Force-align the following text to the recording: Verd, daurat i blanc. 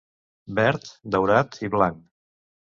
Verd, 0.59 0.89
daurat 1.17 1.61
i 1.69 1.71
blanc. 1.77 2.01